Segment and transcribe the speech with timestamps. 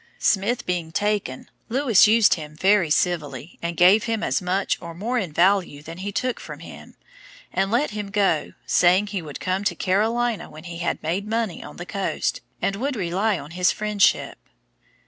[0.17, 5.19] _]Smith being taken, Lewis used him very civilly, and gave him as much or more
[5.19, 6.95] in value than he took from him,
[7.53, 11.63] and let him go, saying, he would come to Carolina when he had made money
[11.63, 14.39] on the coast, and would rely on his friendship.